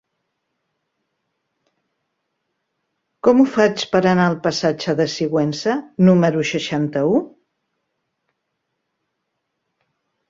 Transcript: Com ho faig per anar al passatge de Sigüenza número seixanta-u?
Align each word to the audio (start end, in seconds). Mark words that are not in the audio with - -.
Com 3.27 3.43
ho 3.43 3.45
faig 3.57 3.85
per 3.91 4.01
anar 4.13 4.27
al 4.31 4.37
passatge 4.47 4.95
de 5.01 5.07
Sigüenza 5.17 5.77
número 6.09 6.47
seixanta-u? 6.53 7.21